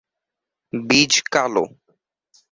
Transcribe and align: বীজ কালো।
বীজ 0.73 1.13
কালো। 1.33 1.65